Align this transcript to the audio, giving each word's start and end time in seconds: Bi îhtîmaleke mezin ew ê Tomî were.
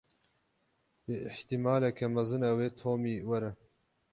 Bi 1.05 1.15
îhtîmaleke 1.29 2.05
mezin 2.13 2.43
ew 2.49 2.57
ê 2.67 2.69
Tomî 2.79 3.15
were. 3.27 3.51